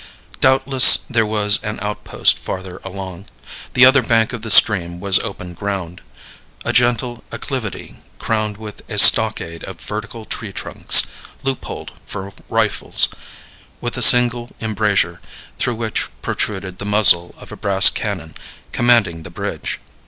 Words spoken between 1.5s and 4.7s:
an outpost farther along. The other bank of the